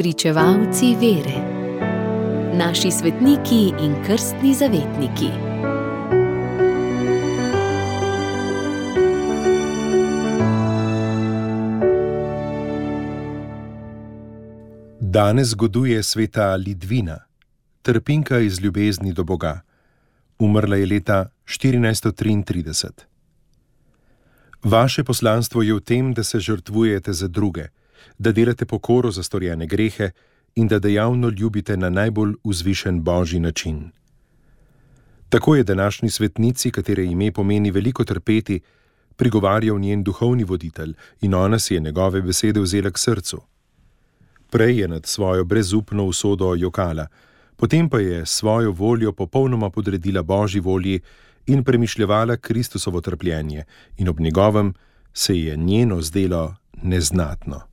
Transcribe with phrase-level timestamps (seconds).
[0.00, 1.40] Pričevalci vere,
[2.56, 5.28] naši svetniki in krstni zavetniki.
[15.00, 17.18] Danes zgoduje sveta Lidvina,
[17.82, 19.60] trpinka iz ljubezni do Boga.
[20.38, 22.88] Umrla je leta 1433.
[24.62, 27.68] Vaše poslanstvo je v tem, da se žrtvujete za druge,
[28.18, 30.10] da delate pokoro za storjene grehe
[30.54, 33.90] in da dejavno ljubite na najbolj vzvišen božji način.
[35.28, 38.60] Tako je današnji svetnici, katere ime pomeni veliko trpeti,
[39.16, 43.40] prigovarjal njen duhovni voditelj in ona si je njegove besede vzela k srcu.
[44.50, 47.06] Prej je nad svojo brezupno usodo jokala,
[47.56, 51.00] potem pa je svojo voljo popolnoma podredila božji volji
[51.46, 53.64] in premišljala Kristusovo trpljenje,
[53.98, 54.74] in ob njegovem
[55.12, 57.69] se je njeno zdelo neznatno.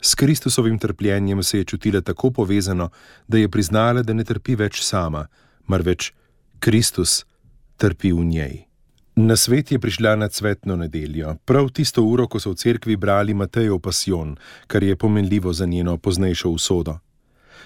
[0.00, 2.90] S Kristusovim trpljenjem se je čutila tako povezano,
[3.28, 5.26] da je priznala, da ne trpi več sama,
[5.66, 6.12] marveč
[6.58, 7.24] Kristus
[7.76, 8.68] trpi v njej.
[9.18, 13.34] Na svet je prišla na cvetno nedeljo, prav tisto uro, ko so v cerkvi brali
[13.34, 16.98] Matejev pasjon, kar je pomenljivo za njeno poznejšo usodo.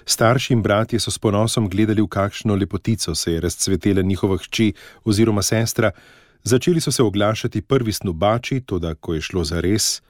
[0.04, 4.72] Starši in bratje so s ponosom gledali, v kakšno lepotico se je razcvetela njihova hči
[5.04, 5.90] oziroma sestra,
[6.42, 10.00] začeli so se oglašati prvi snubači, tudi ko je šlo za res,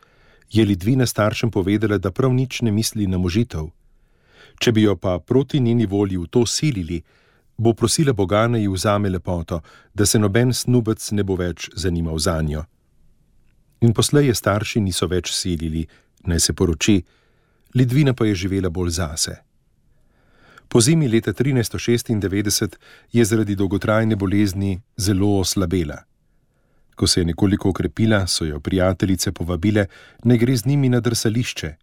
[0.52, 3.70] je Lidvina staršem povedala, da prav nič ne misli na možitev.
[4.60, 7.02] Če bi jo pa proti njeni volji v to silili,
[7.56, 9.60] bo prosila Boga naj ji vzame lepoto,
[9.94, 12.64] da se noben snubec ne bo več zanimal za njo.
[13.80, 15.86] In poslej je starši niso več silili,
[16.26, 17.02] naj se poroči,
[17.74, 19.36] Lidvina pa je živela bolj zase.
[20.68, 22.76] Po zimi leta 1396
[23.12, 26.02] je zaradi dolgotrajne bolezni zelo oslabela.
[26.94, 29.86] Ko se je nekoliko okrepila, so jo prijateljice povabile,
[30.24, 31.74] naj gre z njimi na drsališče.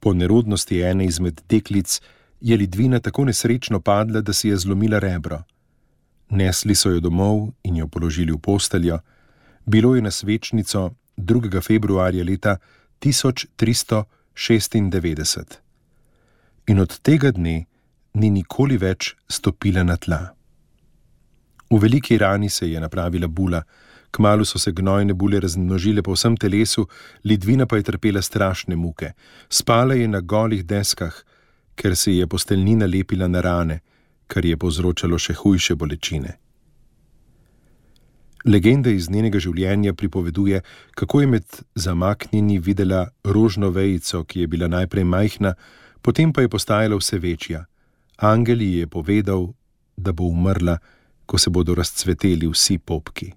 [0.00, 2.00] Po nerodnosti ene izmed deklic
[2.40, 5.42] je Lidvina tako nesrečno padla, da si je zlomila rebro.
[6.30, 8.98] Nesli so jo domov in jo položili v posteljo.
[9.66, 11.62] Bilo je na svečnico 2.
[11.62, 12.56] februarja leta
[13.00, 15.44] 1396.
[16.66, 17.64] In od tega dne
[18.14, 20.34] ni nikoli več stopila na tla.
[21.70, 23.62] V veliki rani se je napravila bula,
[24.14, 26.86] kmalo so se gnojne bule razmnožile po vsem telesu,
[27.24, 29.12] Lidvina pa je trpela strašne muke.
[29.48, 31.14] Spala je na golih deskah,
[31.74, 33.80] ker se je posteljnina lepila na rane,
[34.26, 36.38] kar je povzročalo še hujše bolečine.
[38.44, 40.60] Legenda iz njenega življenja pripoveduje,
[40.94, 45.54] kako je med zamaknjeni videla rožno vejico, ki je bila najprej majhna,
[46.02, 47.64] potem pa je postajala vse večja.
[48.20, 49.48] Angel ji je povedal,
[49.96, 50.76] da bo umrla,
[51.26, 53.32] ko se bodo razcveteli vsi popki.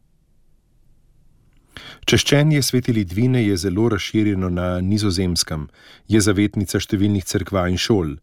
[2.08, 5.66] Češčenje sveti Lidvine je zelo razširjeno na nizozemskem,
[6.08, 8.14] je zavetnica številnih cerkva in šol.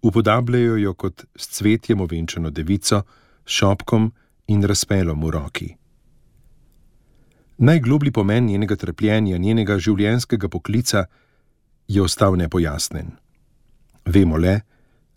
[0.00, 3.02] Upodabljajo jo kot s cvetjem ovenčeno devico,
[3.44, 4.08] šopkom
[4.48, 5.68] in razpelom v roki.
[7.58, 11.04] Najgloblji pomen njenega trpljenja, njenega življenjskega poklica
[11.84, 13.12] je ostal nepojasnen.
[14.08, 14.62] Vemo le,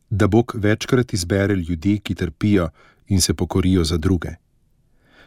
[0.10, 2.74] da Bog večkrat izbere ljudi, ki trpijo
[3.08, 4.36] in se pokorijo za druge.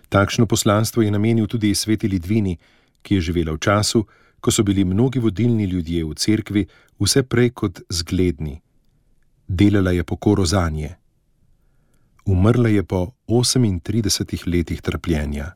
[0.08, 2.58] Takšno poslanstvo je namenil tudi sveti Lidvini,
[3.02, 4.04] ki je živela v času,
[4.40, 6.66] ko so bili mnogi vodilni ljudje v cerkvi
[7.00, 8.60] vse prej kot zgledni.
[9.48, 10.94] Delala je pokoro za nje.
[12.24, 15.52] Umrla je po 38 letih trpljenja.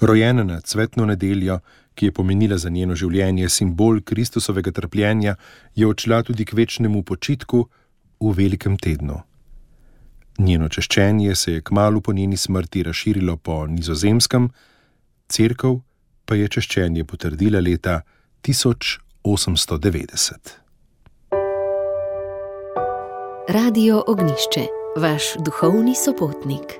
[0.00, 1.58] Rojena na cvetno nedeljo,
[1.94, 5.34] ki je pomenila za njeno življenje simbol Kristusovega trpljenja,
[5.74, 7.66] je odšla tudi k večnemu počitku
[8.20, 9.20] v velikem tednu.
[10.50, 14.50] Njeno češčenje se je kmalo po njeni smrti razširilo po nizozemskem,
[15.28, 15.66] crkv
[16.24, 18.00] pa je češčenje potrdila leta
[18.42, 20.34] 1890.
[23.48, 24.66] Radio Ognišče,
[24.96, 26.79] vaš duhovni sopotnik.